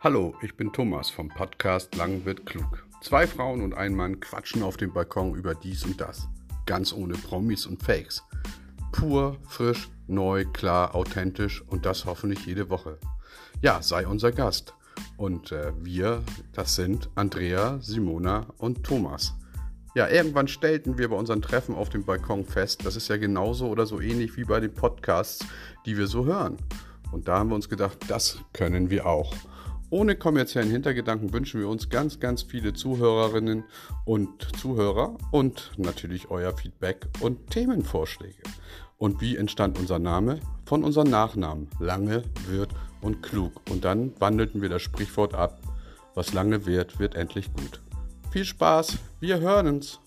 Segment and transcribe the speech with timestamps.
[0.00, 2.86] Hallo, ich bin Thomas vom Podcast Lang wird klug.
[3.02, 6.28] Zwei Frauen und ein Mann quatschen auf dem Balkon über dies und das.
[6.66, 8.22] Ganz ohne Promis und Fakes.
[8.92, 12.98] Pur, frisch, neu, klar, authentisch und das hoffentlich jede Woche.
[13.60, 14.74] Ja, sei unser Gast.
[15.16, 16.22] Und äh, wir,
[16.52, 19.34] das sind Andrea, Simona und Thomas.
[19.96, 23.68] Ja, irgendwann stellten wir bei unseren Treffen auf dem Balkon fest, das ist ja genauso
[23.68, 25.46] oder so ähnlich wie bei den Podcasts,
[25.86, 26.58] die wir so hören.
[27.12, 29.34] Und da haben wir uns gedacht, das können wir auch.
[29.90, 33.64] Ohne kommerziellen Hintergedanken wünschen wir uns ganz, ganz viele Zuhörerinnen
[34.04, 38.42] und Zuhörer und natürlich euer Feedback und Themenvorschläge.
[38.98, 40.40] Und wie entstand unser Name?
[40.64, 41.68] Von unseren Nachnamen.
[41.78, 43.52] Lange, wird und klug.
[43.70, 45.60] Und dann wandelten wir das Sprichwort ab.
[46.14, 47.80] Was lange wird, wird endlich gut.
[48.30, 50.00] Viel Spaß, wir hören uns.